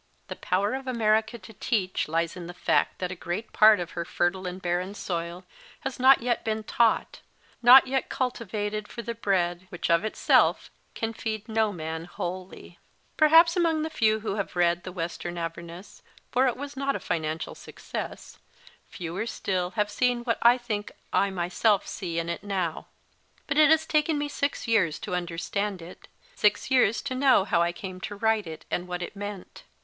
[0.29, 3.91] The power of America to teach lies in the fact that a great part of
[3.91, 5.45] her fertile and barren soil
[5.81, 7.21] has not yet been taught,
[7.61, 12.79] not yet cultivated for the bread which of itself can feed no man wholly.
[13.21, 16.57] MORLEY ROBERTS 191 Perhaps among the few who have read The Western Avernus Tor it
[16.57, 18.39] was not a financial success),
[18.89, 22.87] fewer still have seen what I think I myself see in it now.
[23.45, 27.61] But it has taken me six years to understand it, six years to know how
[27.61, 29.61] I came to write it, and what it meant.